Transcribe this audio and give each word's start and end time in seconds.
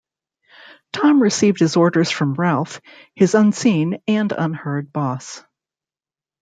Tom 0.91 1.21
received 1.21 1.59
his 1.59 1.75
orders 1.77 2.09
from 2.09 2.33
Ralph, 2.33 2.81
his 3.13 3.35
unseen 3.35 4.01
and 4.07 4.31
unheard 4.31 4.91
boss. 4.91 5.43